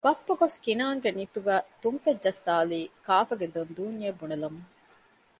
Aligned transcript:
ބައްޕަގޮސް 0.05 0.57
ކިނާންގެ 0.63 1.09
ނިތުގައި 1.17 1.63
ތުންފަތް 1.81 2.21
ޖައްސާލީ 2.23 2.79
ކާފަގެ 3.07 3.47
ދޮންދޫންޏޭ 3.53 4.07
ބުނެލަމުން 4.19 4.61